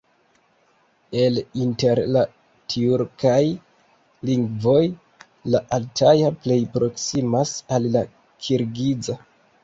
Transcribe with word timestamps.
El 1.23 1.35
inter 1.63 1.99
la 2.13 2.21
tjurkaj 2.73 3.41
lingvoj 4.29 4.81
la 5.55 5.61
altaja 5.77 6.31
plej 6.47 6.57
proksimas 6.79 7.53
al 7.77 7.85
la 7.97 8.03
kirgiza. 8.47 9.17